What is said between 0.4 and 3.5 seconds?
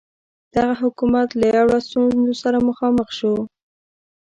دغه حکومت له یو لړ ستونزو سره مخامخ شو.